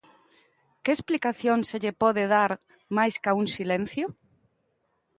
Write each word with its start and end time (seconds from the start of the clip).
Que 0.83 0.91
explicación 0.95 1.59
se 1.69 1.77
lle 1.83 1.93
pode 2.03 2.23
dar 2.35 2.51
máis 2.97 3.15
ca 3.23 3.31
un 3.41 3.45
silencio? 3.55 4.05